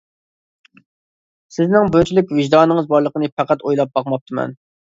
[0.79, 4.61] -سىزنىڭ بۇنچىلىك ۋىجدانىڭىز بارلىقىنى پەقەت ئويلاپ باقماپتىمەن.